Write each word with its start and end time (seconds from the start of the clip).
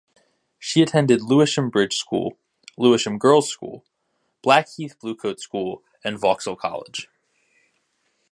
She 0.57 0.81
attended 0.81 1.21
Lewisham 1.21 1.69
Bridge 1.69 1.97
School, 1.97 2.39
Lewisham 2.75 3.19
Girls 3.19 3.49
School, 3.49 3.85
Blackheath 4.41 4.97
Bluecoat 4.99 5.39
School 5.39 5.83
and 6.03 6.17
Vauxhall 6.19 6.55
College. 6.55 7.07